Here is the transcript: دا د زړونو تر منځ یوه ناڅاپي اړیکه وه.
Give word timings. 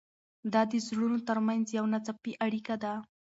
دا 0.53 0.61
د 0.71 0.73
زړونو 0.87 1.17
تر 1.27 1.37
منځ 1.47 1.63
یوه 1.77 1.89
ناڅاپي 1.93 2.31
اړیکه 2.45 2.73
وه. 2.81 2.93